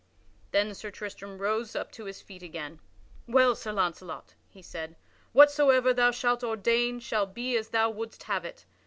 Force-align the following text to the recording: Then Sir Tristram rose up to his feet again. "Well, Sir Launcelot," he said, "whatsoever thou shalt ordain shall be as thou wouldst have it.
Then 0.49 0.73
Sir 0.73 0.89
Tristram 0.89 1.37
rose 1.37 1.75
up 1.75 1.91
to 1.91 2.05
his 2.05 2.23
feet 2.23 2.41
again. 2.41 2.79
"Well, 3.27 3.55
Sir 3.55 3.71
Launcelot," 3.71 4.33
he 4.49 4.63
said, 4.63 4.95
"whatsoever 5.31 5.93
thou 5.93 6.09
shalt 6.09 6.43
ordain 6.43 6.99
shall 6.99 7.27
be 7.27 7.55
as 7.55 7.69
thou 7.69 7.91
wouldst 7.91 8.23
have 8.23 8.43
it. 8.43 8.65